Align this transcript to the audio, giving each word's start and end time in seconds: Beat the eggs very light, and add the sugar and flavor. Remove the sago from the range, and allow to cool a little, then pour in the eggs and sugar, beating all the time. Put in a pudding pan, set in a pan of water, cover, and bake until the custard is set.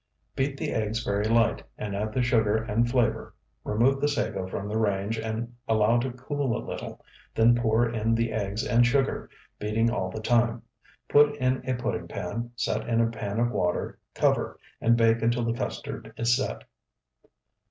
Beat 0.35 0.57
the 0.57 0.71
eggs 0.71 1.03
very 1.03 1.25
light, 1.25 1.61
and 1.77 1.95
add 1.95 2.11
the 2.11 2.23
sugar 2.23 2.55
and 2.57 2.89
flavor. 2.89 3.35
Remove 3.63 4.01
the 4.01 4.07
sago 4.07 4.47
from 4.47 4.67
the 4.67 4.79
range, 4.79 5.19
and 5.19 5.53
allow 5.67 5.99
to 5.99 6.11
cool 6.13 6.57
a 6.57 6.65
little, 6.65 7.05
then 7.35 7.53
pour 7.53 7.87
in 7.87 8.15
the 8.15 8.31
eggs 8.33 8.65
and 8.65 8.83
sugar, 8.83 9.29
beating 9.59 9.91
all 9.91 10.09
the 10.09 10.19
time. 10.19 10.63
Put 11.07 11.35
in 11.35 11.61
a 11.69 11.75
pudding 11.75 12.07
pan, 12.07 12.49
set 12.55 12.89
in 12.89 12.99
a 12.99 13.11
pan 13.11 13.39
of 13.39 13.51
water, 13.51 13.99
cover, 14.15 14.57
and 14.81 14.97
bake 14.97 15.21
until 15.21 15.45
the 15.45 15.53
custard 15.53 16.11
is 16.17 16.35
set. 16.35 16.63